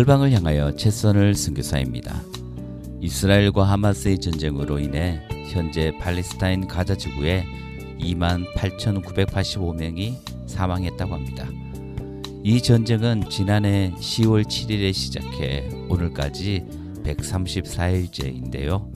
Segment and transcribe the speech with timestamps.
[0.00, 2.22] 열방을 향하여 최선을 선교사입니다.
[3.02, 5.20] 이스라엘과 하마스의 전쟁으로 인해
[5.52, 7.44] 현재 팔레스타인 가자 지구에
[7.98, 10.16] 2만 8,985명이
[10.46, 11.46] 사망했다고 합니다.
[12.42, 16.64] 이 전쟁은 지난해 10월 7일에 시작해 오늘까지
[17.04, 18.90] 134일째인데요.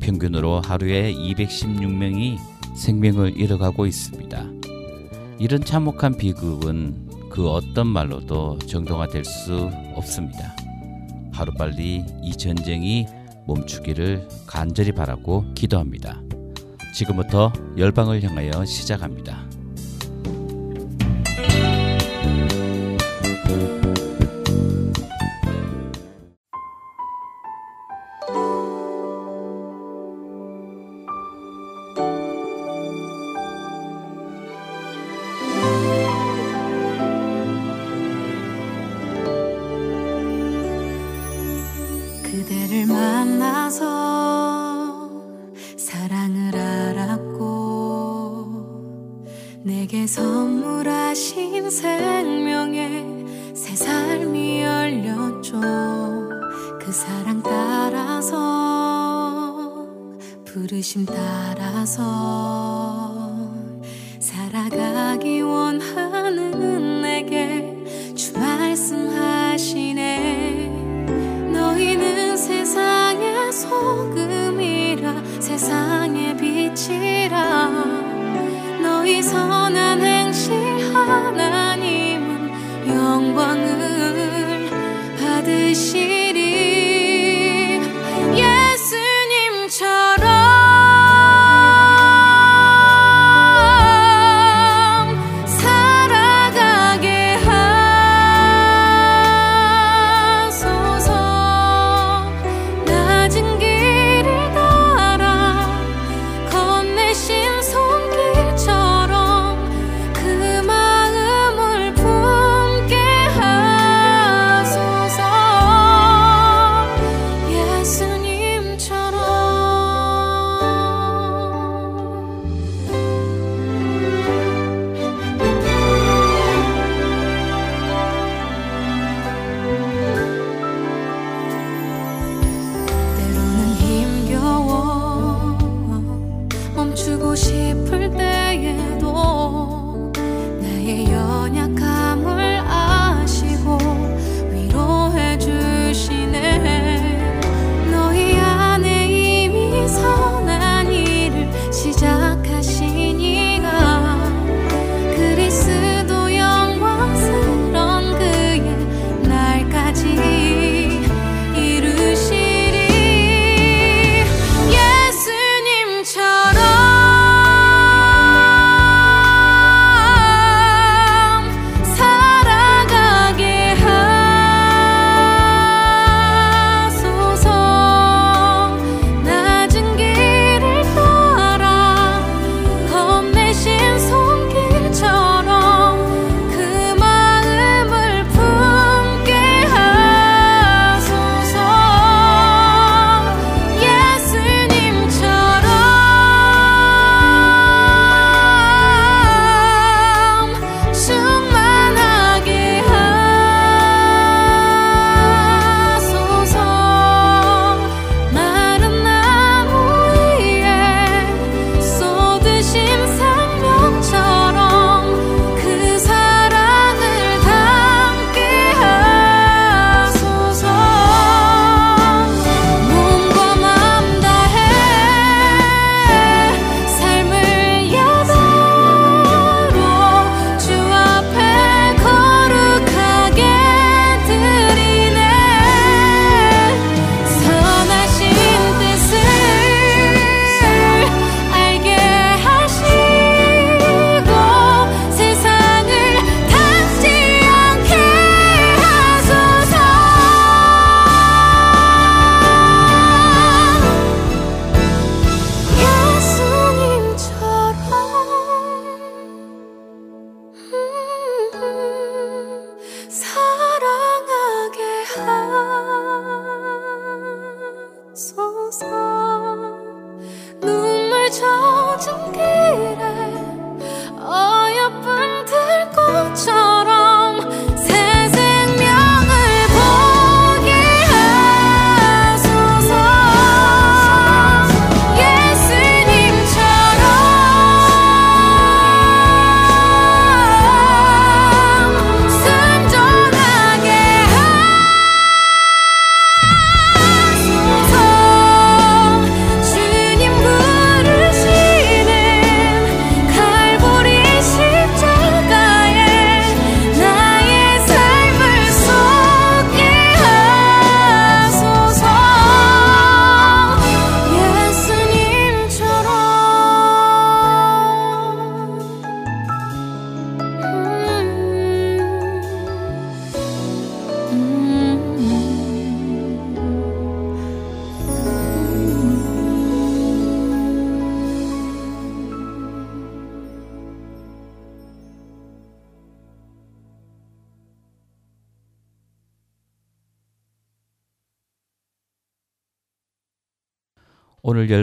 [0.00, 2.36] 평균으로 하루에 216명이
[2.76, 4.44] 생명을 잃어가고 있습니다.
[5.38, 7.03] 이런 참혹한 비극은
[7.34, 10.54] 그 어떤 말로도 정당화될 수 없습니다.
[11.32, 13.06] 하루빨리 이 전쟁이
[13.48, 16.22] 멈추기를 간절히 바라고 기도합니다.
[16.94, 19.44] 지금부터 열방을 향하여 시작합니다.
[60.94, 62.43] 부르심 따라서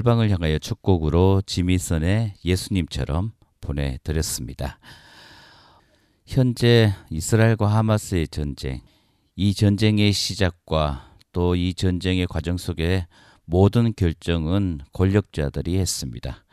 [0.02, 4.80] 열방을 향하여 축곡으로 지미선의 예수님처럼 보내드렸습니다.
[6.26, 8.82] 현재 이스라엘과 하마스의 전쟁,
[9.36, 13.06] 이 전쟁의 시작과 또 이 전쟁의 과정 속에
[13.46, 16.44] 모든 결정은 권력자들이 했습니다.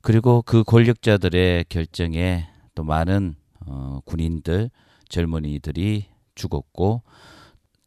[0.00, 3.36] 그리고 그 권력자들의 결정에 또 많은
[3.66, 4.70] 어, 군인들,
[5.08, 7.02] 젊은이들이 죽었고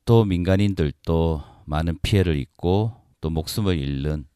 [0.06, 4.33] 또 민간인들도 많은 피해를 입고 또 목숨을 잃는 어,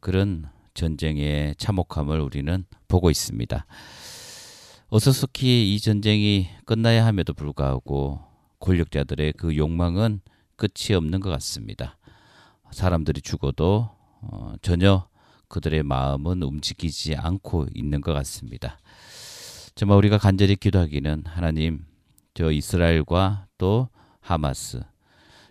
[0.00, 3.66] 그런 전쟁의 참혹함을 우리는 보고 있습니다.
[4.88, 8.20] 어서속히 이 전쟁이 끝나야 함에도 불구하고
[8.60, 10.20] 권력자들의 그 욕망은
[10.56, 11.98] 끝이 없는 것 같습니다.
[12.70, 13.90] 사람들이 죽어도
[14.20, 15.06] 어, 전혀
[15.48, 18.78] 그들의 마음은 움직이지 않고 있는 것 같습니다.
[19.74, 21.84] 정말 우리가 간절히 기도하기는 하나님
[22.34, 23.88] 저 이스라엘과 또
[24.20, 24.82] 하마스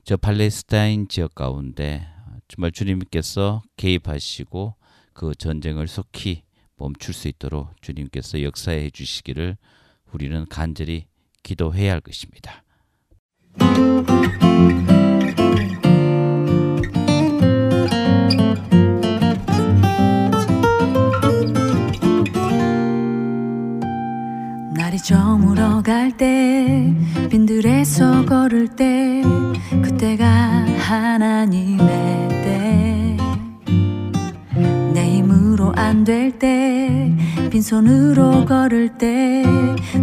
[0.03, 2.07] 저 팔레스타인 지역 가운데
[2.53, 4.75] 정말 주님께서 개입하시고
[5.13, 6.43] 그 전쟁을 속히
[6.75, 9.57] 멈출 수 있도록 주님께서 역사해 주시기를
[10.11, 11.07] 우리는 간절히
[11.41, 12.63] 기도해야 할 것입니다.
[24.75, 25.62] 날이 저물어
[26.03, 26.93] 갈 때
[27.29, 29.23] 빈들에서 걸을 때
[29.81, 30.25] 그때가
[30.77, 31.77] 하나님의
[32.27, 33.17] 때.
[34.93, 37.09] 내 힘으로 안 될 때
[37.49, 39.45] 빈손으로 걸을 때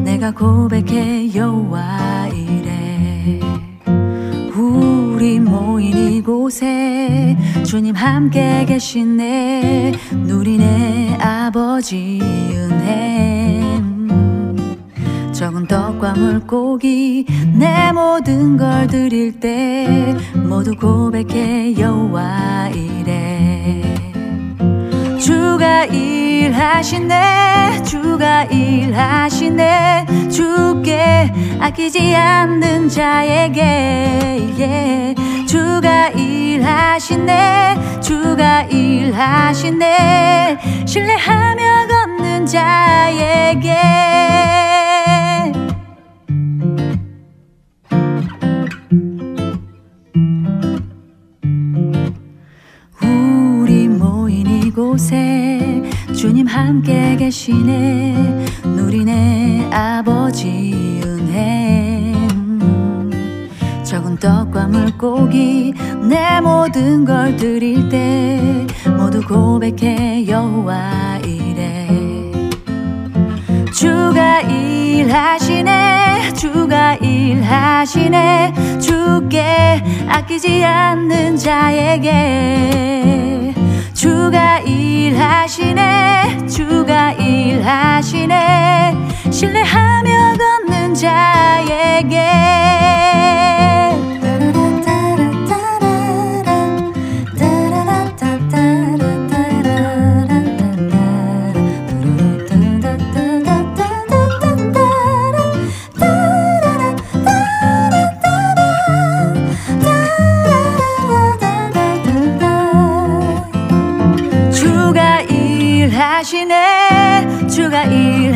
[0.02, 3.40] 내가 고백해 여호와 이래.
[4.56, 7.36] 우리 모인 이곳에
[7.66, 9.92] 주님 함께 계시네.
[10.24, 13.89] 누리네 아버지 은혜
[15.40, 23.82] 적은 떡과 물고기 내 모든 걸 드릴 때 모두 고백해 여호와 이래.
[25.18, 30.28] 주가 일하시네 주가 일하시네.
[30.30, 33.62] 주께 아끼지 않는 자에게
[34.58, 35.14] 예.
[35.46, 40.58] 주가 일하시네 주가 일하시네.
[40.84, 43.70] 신뢰하며 걷는 자에게
[54.80, 55.82] 이곳에
[56.16, 58.46] 주님 함께 계시네.
[58.64, 62.14] 누리네 아버지 은혜.
[63.84, 65.74] 적은 떡과 물고기
[66.08, 72.32] 내 모든 걸 드릴 때 모두 고백해 여호와 이래.
[73.74, 78.54] 주가 일하시네 주가 일하시네.
[78.80, 82.70] 주께 아끼지 않는 자에게
[83.92, 84.59] 주가
[85.06, 88.94] 일하시네 주가 일하시네
[89.30, 92.18] 신뢰하며 걷는 자에게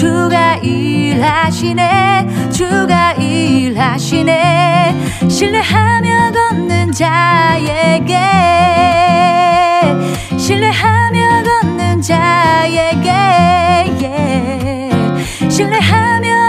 [0.00, 4.94] 주가 일하시네 주가 일하시네
[5.28, 8.16] 신뢰하며 걷는 자에게
[10.38, 13.10] 신뢰하며 걷는 자에게
[14.00, 14.90] 예.
[15.50, 16.39] 신뢰하며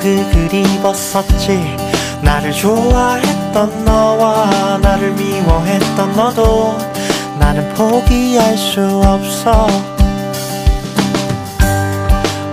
[0.00, 1.76] 흙을 입었었지.
[2.22, 6.76] 나를 좋아했던 너와 나를 미워했던 너도
[7.38, 9.66] 나는 포기할 수 없어.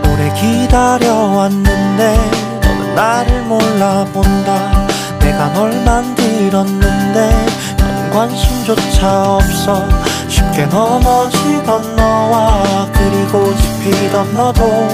[0.03, 2.17] 오래 기다려왔는데
[2.61, 4.87] 너는 나를 몰라본다.
[5.19, 7.45] 내가 널 만들었는데
[7.77, 9.83] 너는 관심조차 없어.
[10.27, 14.87] 쉽게 넘어지던 너와 그리고 집히던 너도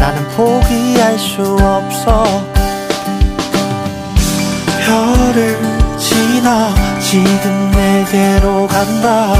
[0.00, 2.24] 나는 포기할 수 없어.
[4.80, 5.58] 별을
[5.98, 9.34] 지나 지금 내게로 간다.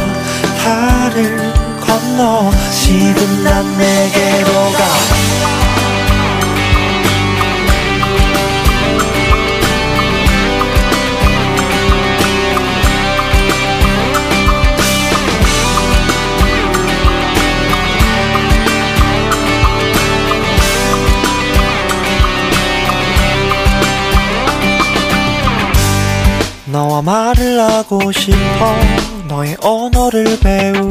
[0.62, 1.38] 달을
[1.80, 5.59] 건너 지금 난 내게로 가
[27.02, 28.76] 말을 하고 싶어.
[29.28, 30.90] 너의 언어를 배우고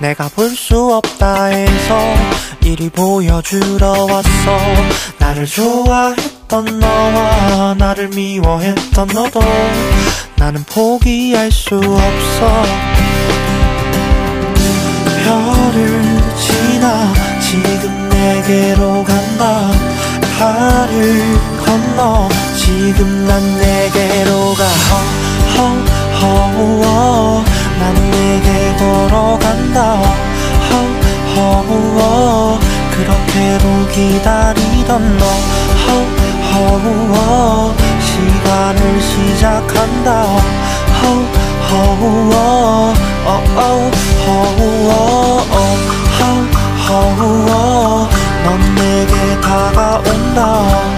[0.00, 1.98] 내가 볼 수 없다 해서
[2.62, 4.58] 이리 보여주러 왔어.
[5.18, 9.40] 나를 좋아했던 너와 나를 미워했던 너도
[10.36, 12.62] 나는 포기할 수 없어.
[15.24, 16.02] 별을
[16.36, 19.70] 지나 지금 내게로 간다.
[20.38, 21.22] 달을
[21.68, 24.64] 건너 지금 난 내게로 가.
[26.20, 27.44] 허허허
[27.78, 30.00] 난 내게 걸어간다.
[31.36, 32.58] 허허허
[32.90, 35.26] 그렇게도 기다리던 너.
[36.54, 40.08] 허허허 시간을 시작한다.
[41.02, 42.32] 허허허
[43.26, 43.90] 어어
[44.26, 44.90] 허허허
[46.88, 48.08] 허허허
[48.44, 50.97] 넌 내게 다가온다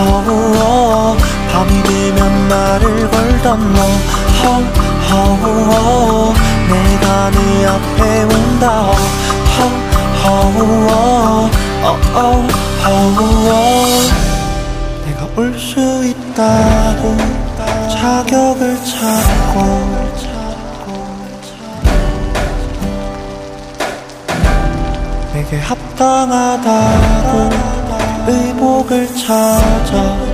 [0.00, 1.16] 허허허
[1.52, 3.80] 밤이 되면 말을 걸던 너.
[5.10, 6.32] 허허허
[6.68, 8.64] 내가 네 앞에 온다.
[10.24, 10.90] 허허허
[11.82, 12.18] 어어
[12.84, 13.50] 허허
[15.06, 17.02] 내가 올 수 있다고
[17.90, 19.56] 자격을 찾고.
[25.32, 27.50] 내게 합당하다고
[28.28, 30.30] 의복을 찾아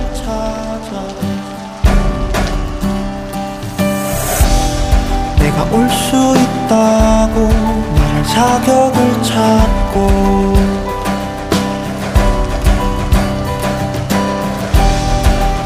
[5.71, 7.47] 올수 있다고
[7.95, 9.97] 말할 자격을 찾고.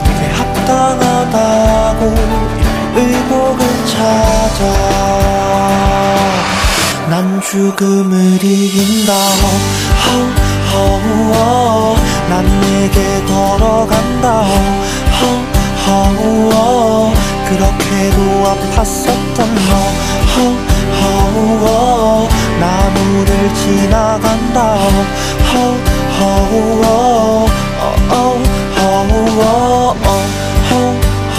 [0.04, 2.02] 내게 합당하다고
[2.96, 4.62] 의복을 찾아.
[7.10, 9.12] 난 죽음을 이긴다
[10.72, 11.96] 호.
[12.30, 15.52] 난 내게 걸어간다 호.
[17.50, 19.72] 그렇게도 아팠었던 너
[20.32, 20.62] 호.
[22.60, 25.58] 나무를 지나간다 호,
[26.18, 26.86] 호, 호.
[27.80, 28.14] 어, 어,
[28.78, 28.82] 호,
[29.28, 29.44] 호,
[29.92, 30.32] 어.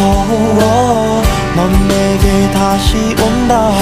[0.03, 1.23] 호호호
[1.57, 3.73] 넌 내게 다시 온다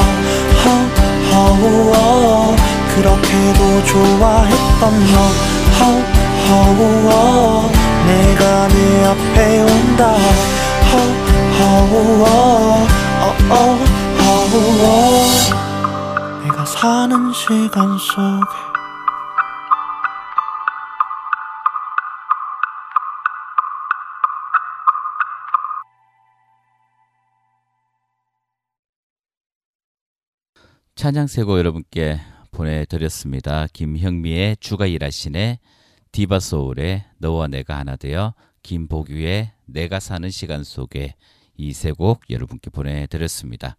[1.32, 2.54] 호호호
[3.00, 5.14] 그렇게도 좋아했던 너.
[6.50, 7.70] 호호호
[8.06, 10.16] 내가 네 앞에 온다.
[10.92, 12.24] 호호호
[14.18, 15.26] 호호호
[16.42, 18.70] 내가 사는 시간 속에
[30.96, 32.20] 찬양 세고 여러분께
[32.60, 33.66] 보내드렸습니다.
[33.72, 35.60] 김형미의 주가 일하시네
[36.12, 41.14] 디바소울의 너와 내가 하나 되어 김복유의 내가 사는 시간 속에
[41.56, 43.76] 이 세 곡 여러분께 보내드렸습니다.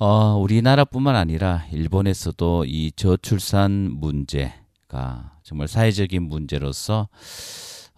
[0.00, 7.08] 어, 우리나라뿐만 아니라 일본에서도 이 저출산 문제가 정말 사회적인 문제로서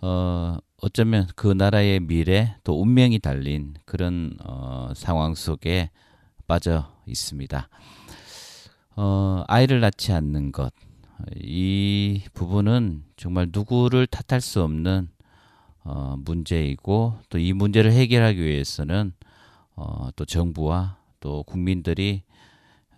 [0.03, 5.91] 어, 어쩌면 그 나라의 미래 또 운명이 달린 그런 어, 상황 속에
[6.47, 7.69] 빠져 있습니다.
[8.97, 10.73] 어, 아이를 낳지 않는 것.
[11.37, 15.09] 이 부분은 정말 누구를 탓할 수 없는
[15.85, 19.13] 어, 문제이고 또 이 문제를 해결하기 위해서는
[19.77, 22.23] 어, 또 정부와 또 국민들이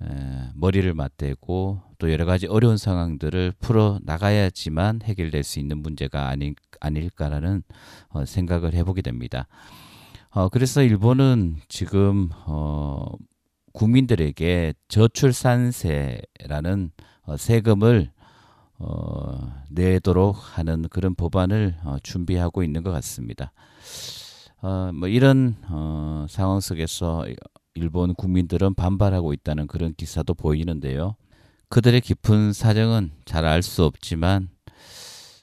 [0.03, 0.07] 에,
[0.55, 7.63] 머리를 맞대고 또 여러 가지 어려운 상황들을 풀어 나가야지만 해결될 수 있는 문제가 아니, 아닐까라는
[8.11, 9.47] 어, 생각을 해보게 됩니다.
[10.31, 13.07] 어, 그래서 일본은 지금 어,
[13.77, 16.23] 국민들에게 저출산세라는
[17.25, 18.11] 어, 세금을
[18.79, 23.53] 어, 내도록 하는 그런 법안을 어, 준비하고 있는 것 같습니다.
[24.63, 27.27] 어, 뭐 이런 어, 상황 속에서
[27.75, 31.17] 일본 국민들은 반발하고 있다는 그런 기사도 보이는데요.
[31.69, 34.49] 그들의 깊은 사정은 잘 알 수 없지만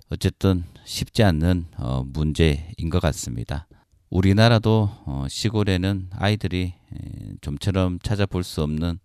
[0.09, 3.67] 어쨌든 쉽지 않는 어, 문제인 것 같습니다.
[4.13, 8.99] 우리나라도 어, 시골에는 아이들이 에, 좀처럼 찾아볼 수 없는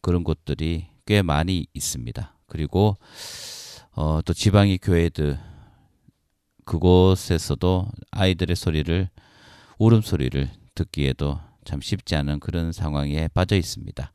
[0.00, 2.36] 그런 곳들이 꽤 많이 있습니다.
[2.46, 2.96] 그리고
[3.96, 5.36] 어, 또 지방의 교회들
[6.64, 9.08] 그곳에서도 아이들의 소리를
[9.78, 14.12] 울음소리를 듣기에도 참 쉽지 않은 그런 상황에 빠져 있습니다.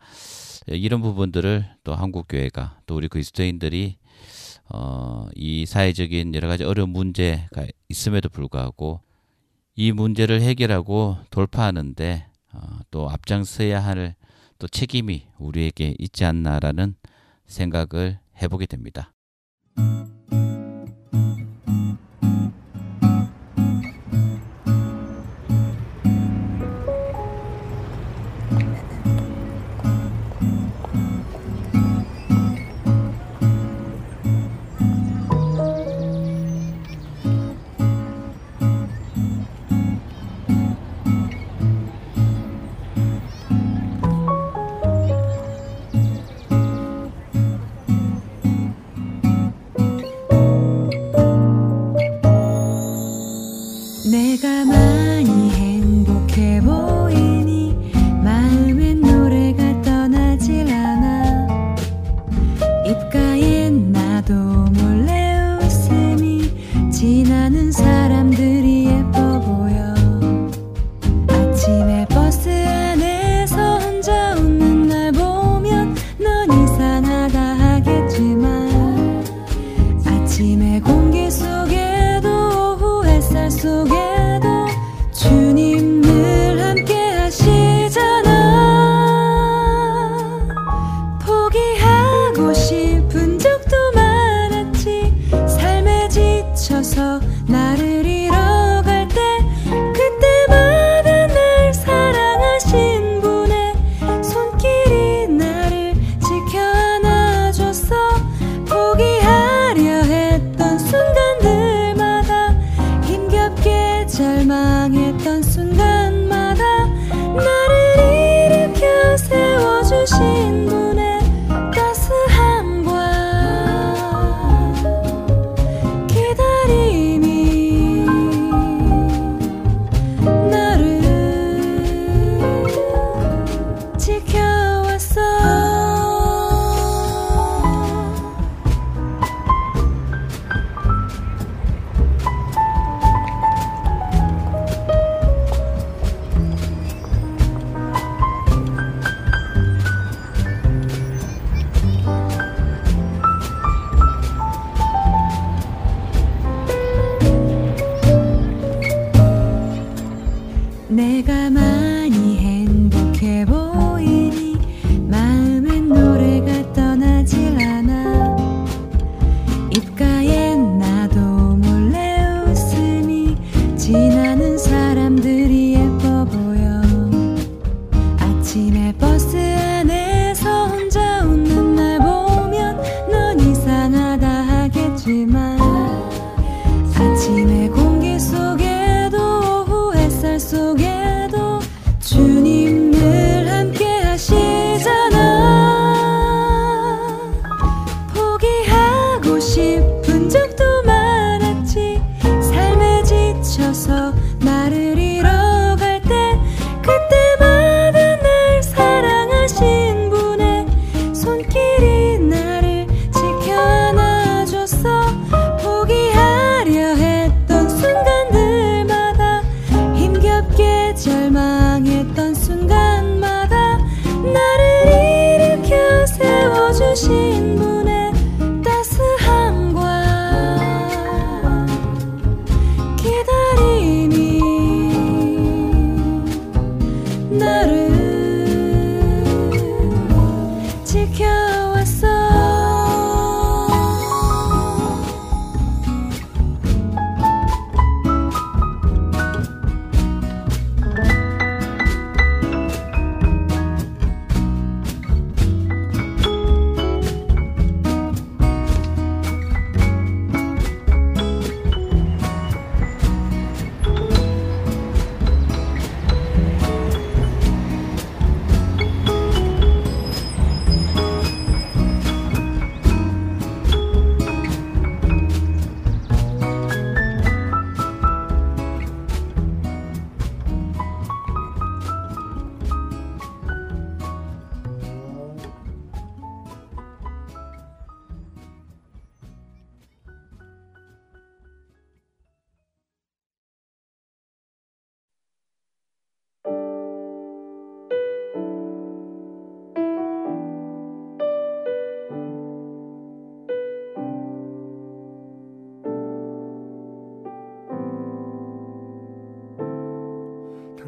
[0.70, 3.98] 에, 이런 부분들을 또 한국 교회가 또 우리 그리스도인들이
[4.70, 9.02] 어, 이 사회적인 여러 가지 어려운 문제가 있음에도 불구하고
[9.78, 14.16] 이 문제를 해결하고 돌파하는데 어, 또 앞장서야 할
[14.60, 16.96] 또 책임이 우리에게 있지 않나라는
[17.46, 19.14] 생각을 해보게 됩니다.
[67.48, 67.97] 사는 사람.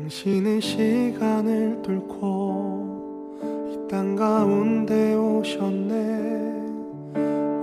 [0.10, 3.38] 당신의 시간을 뚫고
[3.72, 5.93] 이 땅 가운데 오셨네.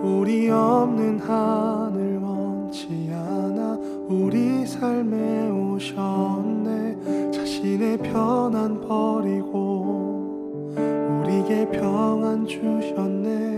[0.05, 3.77] 우리 없는 하늘 원치 않아
[4.09, 7.33] 우리 삶에 오셨네.
[7.33, 13.57] 자신의 편안 버리고 우리에게 평안 주셨네.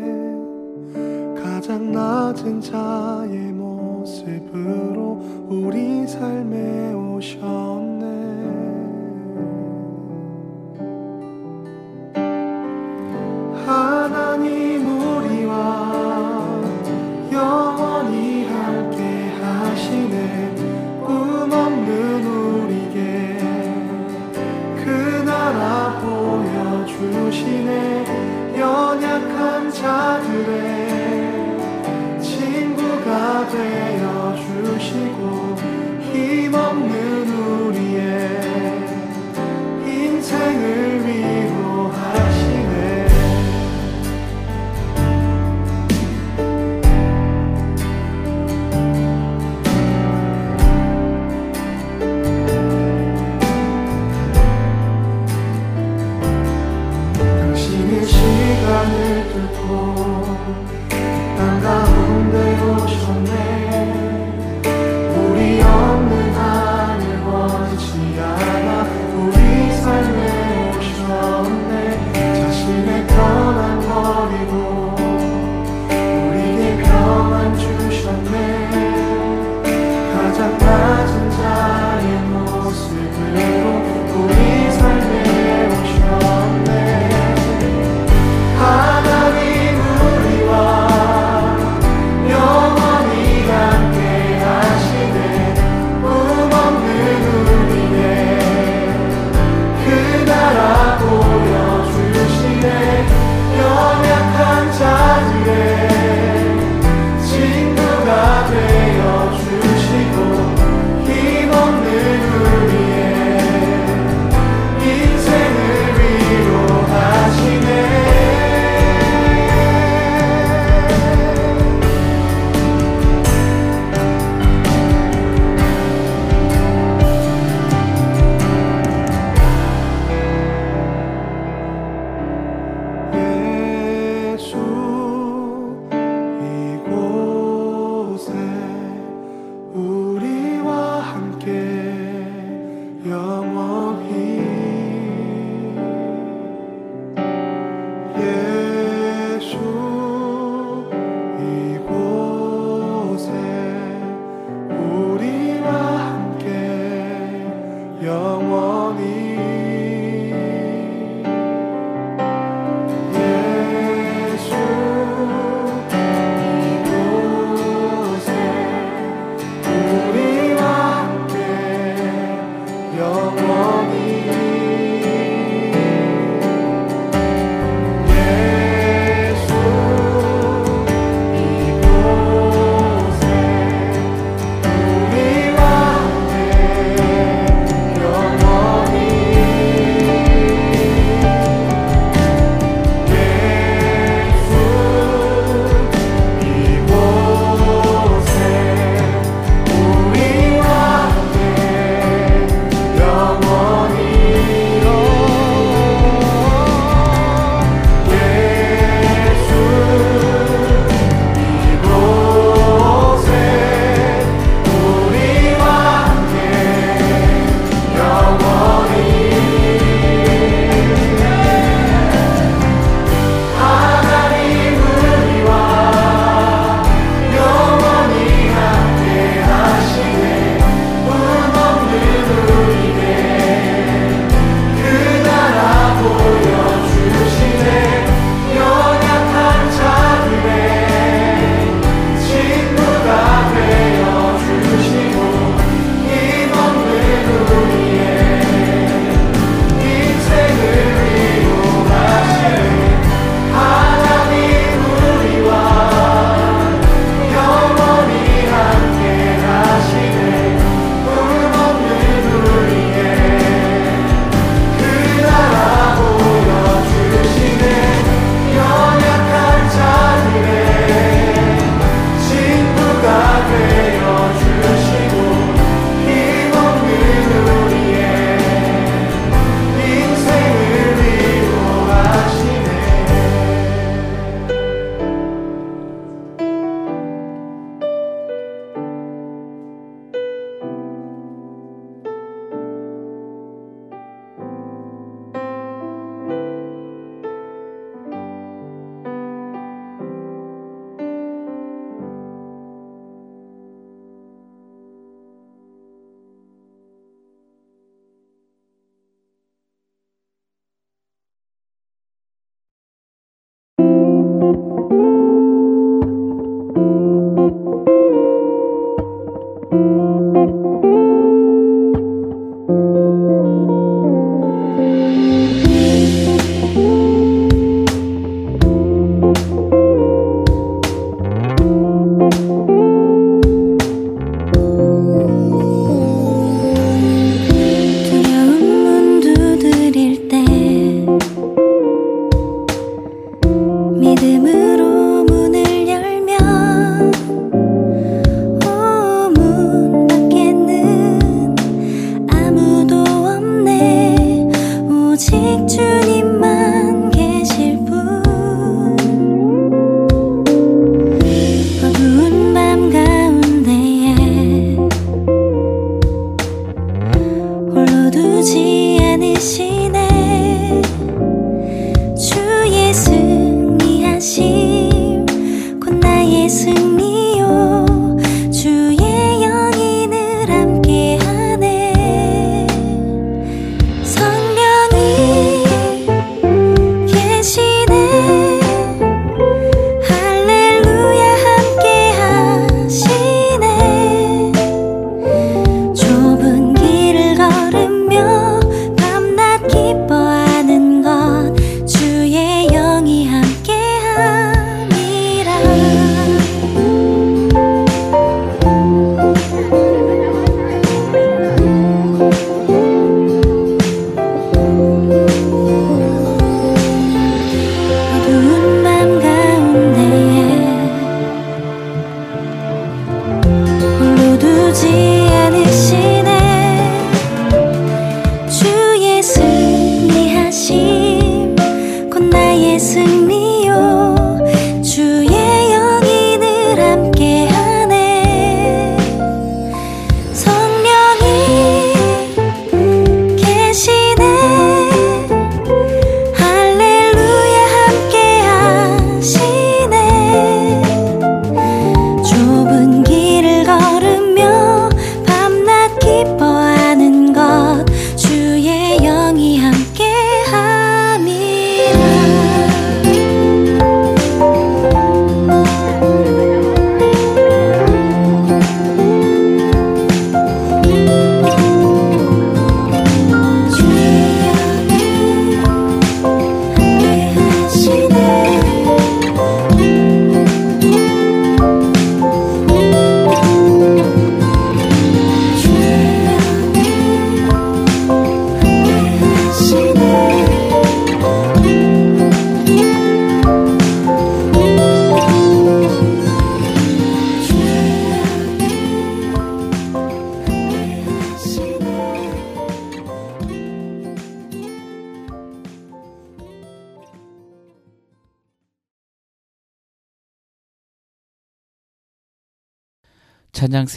[1.42, 5.20] 가장 낮은 자의 모습으로
[5.50, 6.47] 우리 삶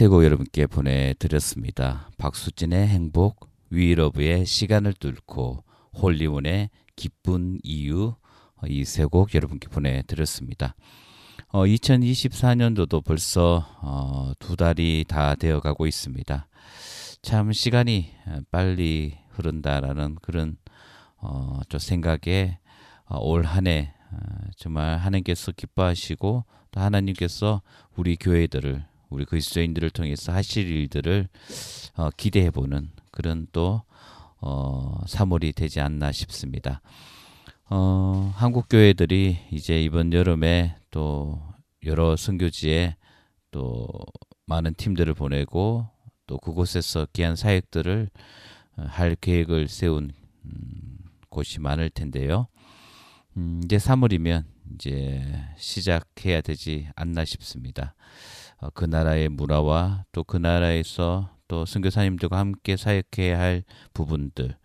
[0.02, 2.10] 세곡 여러분께 보내드렸습니다.
[2.18, 8.16] 박수진의 행복, 위러브의 시간을 뚫고 홀리문의 기쁜 이유
[8.66, 10.74] 이 세 곡 여러분께 보내드렸습니다.
[11.50, 16.48] 어, 2024년도도 벌써 어, 두 달이 다 되어가고 있습니다.
[17.22, 18.10] 참 시간이
[18.50, 20.58] 빨리 흐른다라는 그런
[21.18, 22.58] 어, 좀 생각에
[23.06, 24.18] 어, 올 한해 어,
[24.58, 27.62] 정말 하나님께서 기뻐하시고 또 하나님께서
[27.96, 31.28] 우리 교회들을 우리 그리스도인들을 통해서 하실 일들을
[31.96, 33.84] 어, 기대해보는 그런 또
[34.40, 36.82] 어, 3월이 되지 않나 싶습니다.
[37.70, 41.42] 어, 한국 교회들이 이제 이번 여름에 또
[41.86, 42.96] 여러 선교지에
[43.52, 43.88] 또
[44.46, 45.88] 많은 팀들을 보내고
[46.26, 48.10] 또 그곳에서 귀한 사역들을
[48.78, 50.12] 어, 할 계획을 세운
[50.46, 50.98] 음,
[51.30, 52.48] 곳이 많을 텐데요.
[53.38, 54.46] 음, 이제 3월이면
[54.76, 55.22] 이제
[55.58, 57.94] 시작해야 되지 않나 싶습니다.
[58.62, 64.56] 어, 그 나라의 문화와 또 그 나라에서 또 선교사님들과 함께 사역해야 할 부분들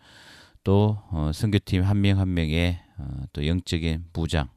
[0.65, 4.49] 또 어, 선교팀 한 명 한 명의 어, 또 영적인 부장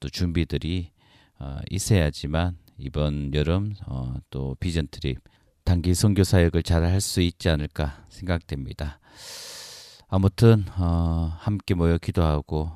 [0.00, 0.90] 또 준비들이
[1.38, 5.18] 어, 있어야지만 이번 여름 어, 또 비전 트립
[5.64, 8.98] 단기 선교 사역을 잘 할 수 있지 않을까 생각됩니다.
[10.08, 12.70] 아무튼 어, 함께 모여 기도하고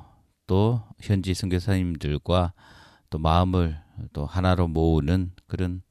[0.45, 2.53] 또 현지 선교사님들과
[3.09, 3.79] 또 마음을
[4.13, 5.81] 또 하나로 모으는 그런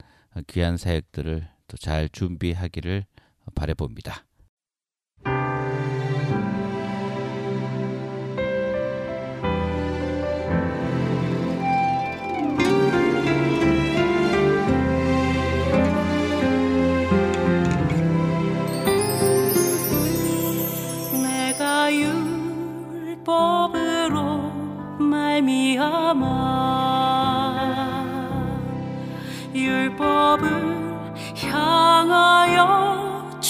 [0.46, 3.06] 귀한 사역들을 또 잘 준비하기를
[3.54, 4.24] 바래봅니다.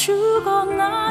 [0.02, 1.01] 죽었나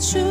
[0.00, 0.29] 은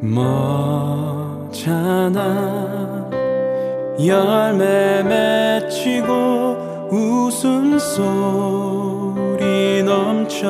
[0.00, 1.70] 멋잖아.
[4.04, 8.22] 열매 맺히고 웃음소리
[9.84, 10.40] 넘쳐나리라.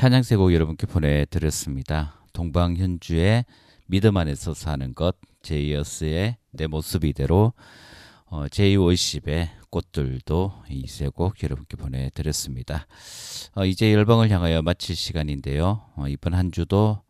[0.00, 2.14] 찬양세 곡 여러분께 보내드렸습니다.
[2.32, 3.44] 동방현주의
[3.86, 7.52] 믿음 안에서 사는 것 제이어스의 내 모습 이대로
[8.30, 12.86] 어, 제이워십의 꽃들도 이 세 곡 여러분께 보내드렸습니다.
[13.54, 15.82] 어, 이제 열방을 향하여 마칠 시간인데요.
[15.96, 17.02] 어, 이번 한 주도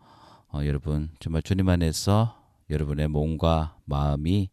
[0.53, 4.51] 어, 여러분 정말 주님 안에서 여러분의 몸과 마음이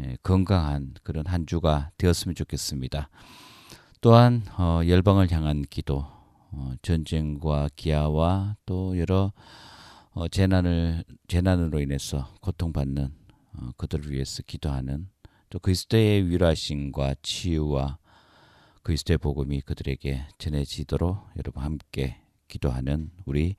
[0.00, 3.10] 에, 건강한 그런 한 주가 되었으면 좋겠습니다.
[4.00, 6.06] 또한 어, 열방을 향한 기도,
[6.52, 9.32] 어, 전쟁과 기아와 또 여러
[10.12, 13.12] 어, 재난을 재난으로 인해서 고통받는
[13.54, 15.08] 어, 그들을 위해서 기도하는
[15.50, 17.98] 또 그리스도의 위로하심과 치유와
[18.82, 23.56] 그리스도의 복음이 그들에게 전해지도록 여러분 함께 기도하는 우리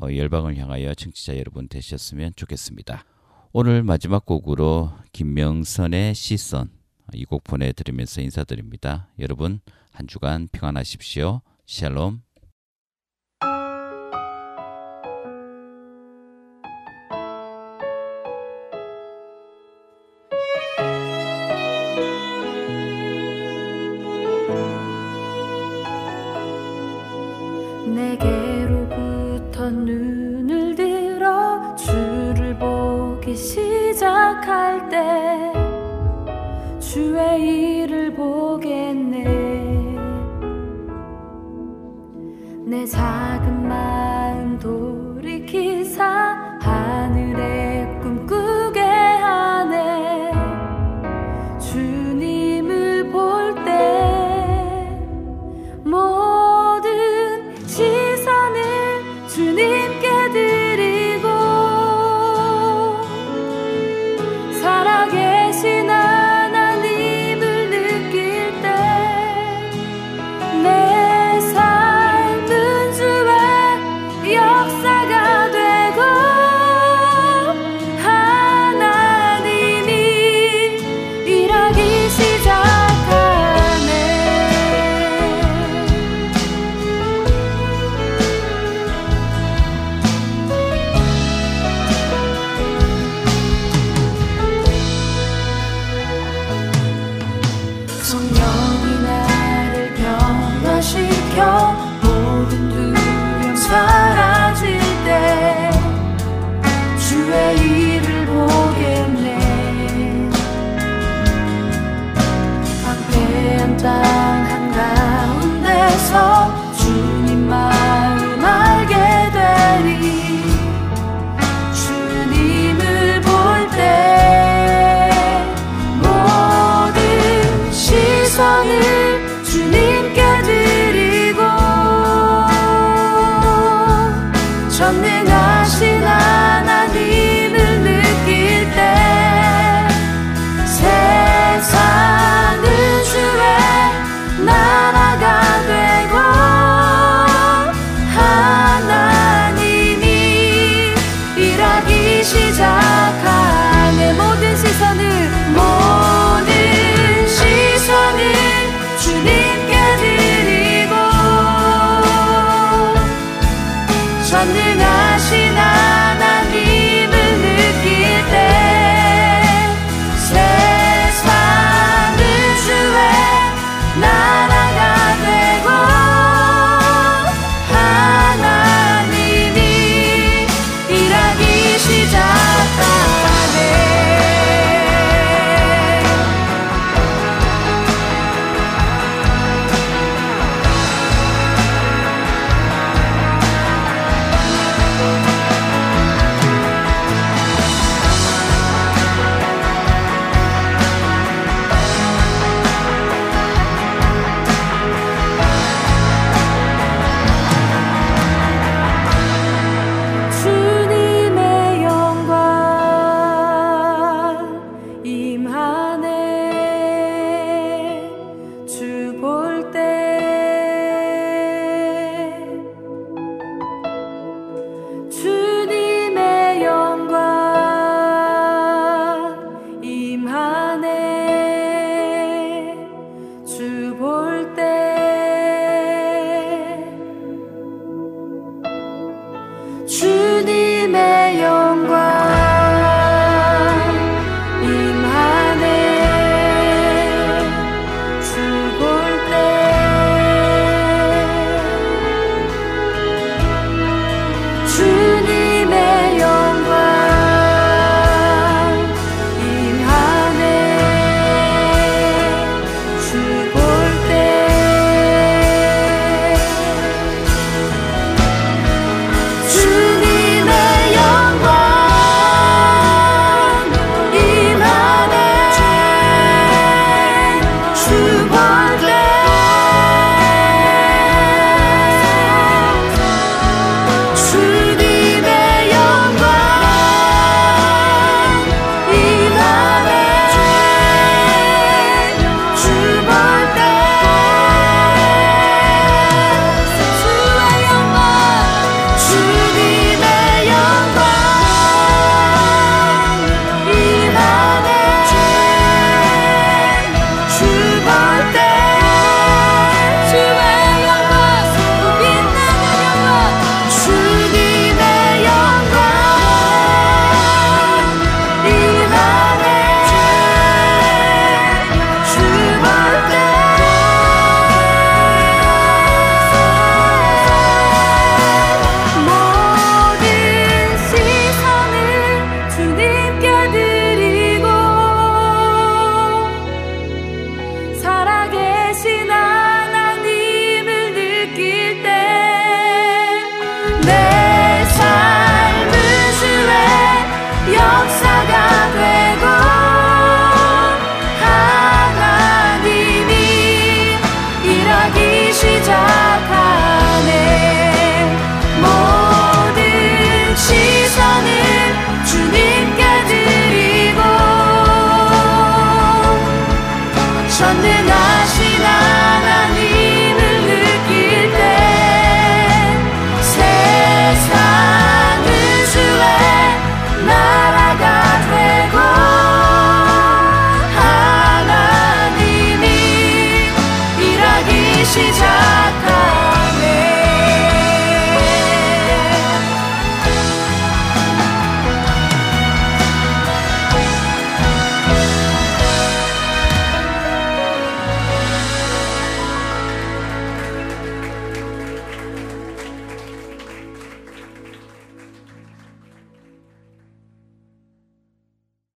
[0.00, 3.04] 어, 열방을 향하여 청취자 여러분 되셨으면 좋겠습니다.
[3.52, 6.70] 오늘 마지막 곡으로 김명선의 시선
[7.14, 9.08] 이 곡 보내드리면서 인사드립니다.
[9.18, 9.60] 여러분
[9.92, 11.40] 한 주간 평안하십시오.
[11.66, 12.27] 샬롬.